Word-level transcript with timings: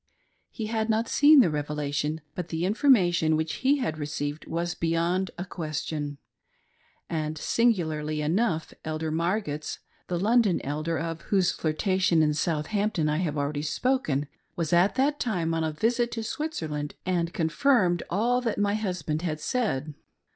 He 0.49 0.65
had 0.65 0.89
not 0.89 1.07
seen 1.07 1.41
the 1.41 1.51
revelation, 1.51 2.21
but 2.33 2.47
the 2.47 2.65
information 2.65 3.35
which 3.37 3.57
he 3.61 3.77
had 3.77 3.99
received 3.99 4.47
was 4.47 4.73
beyond 4.73 5.29
a 5.37 5.45
question; 5.45 6.17
and 7.07 7.37
singularly 7.37 8.19
enough 8.19 8.73
Elder 8.83 9.11
Margetts, 9.11 9.77
the 10.07 10.17
London 10.19 10.59
Elder, 10.63 10.97
of 10.97 11.21
whose 11.29 11.51
flirtation 11.51 12.23
in 12.23 12.33
Southampton 12.33 13.09
I 13.09 13.17
have 13.17 13.37
already 13.37 13.61
spoken, 13.61 14.27
was 14.55 14.73
at 14.73 14.95
that 14.95 15.19
tirne 15.19 15.53
on 15.53 15.63
a 15.63 15.71
visit 15.71 16.11
to 16.13 16.23
Switzerland, 16.23 16.95
and 17.05 17.31
confirmed 17.31 18.01
all 18.09 18.41
that 18.41 18.57
my 18.57 18.73
husband 18.73 19.21
had 19.21 19.39
said. 19.39 19.93